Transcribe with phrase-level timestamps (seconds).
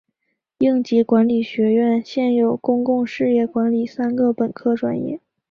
[0.57, 5.19] 应急管理学院现有公共事业管理三个本科专业。